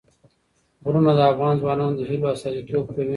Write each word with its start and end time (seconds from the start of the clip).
غرونه 0.83 1.11
د 1.17 1.19
افغان 1.31 1.53
ځوانانو 1.61 1.97
د 1.99 2.01
هیلو 2.09 2.31
استازیتوب 2.33 2.83
کوي. 2.95 3.09